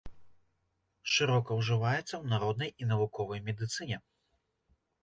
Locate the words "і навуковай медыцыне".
2.81-3.97